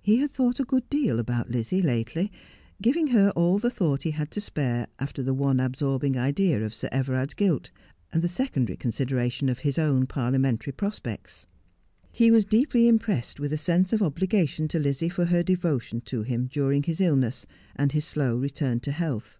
He 0.00 0.16
had 0.20 0.30
thought 0.30 0.58
a 0.58 0.64
good 0.64 0.88
deal 0.88 1.18
about 1.18 1.50
Lizzie 1.50 1.82
lately, 1.82 2.32
giving 2.80 3.08
her 3.08 3.28
all 3.36 3.58
the 3.58 3.68
thought 3.68 4.04
he 4.04 4.12
had 4.12 4.30
to 4.30 4.40
spare 4.40 4.86
after 4.98 5.22
the 5.22 5.34
one 5.34 5.60
absorbing 5.60 6.16
idea 6.16 6.64
of 6.64 6.72
Sir 6.72 6.88
Everard's 6.90 7.34
guilt, 7.34 7.70
and 8.10 8.22
the 8.22 8.26
secondary 8.26 8.78
consideration 8.78 9.50
of 9.50 9.58
his 9.58 9.76
own 9.78 10.06
parliamentary 10.06 10.72
prc^pects. 10.72 11.44
He 12.10 12.30
was 12.30 12.46
deeply 12.46 12.88
impressed 12.88 13.38
with 13.38 13.52
a 13.52 13.58
sense 13.58 13.92
of 13.92 14.00
obligation 14.00 14.66
to 14.68 14.78
Lizzie 14.78 15.10
for 15.10 15.26
her 15.26 15.42
devotion 15.42 16.00
to 16.06 16.22
him 16.22 16.46
during 16.46 16.84
his 16.84 16.98
illness, 16.98 17.44
and 17.76 17.92
his 17.92 18.06
slow 18.06 18.34
return 18.36 18.80
to 18.80 18.92
health. 18.92 19.38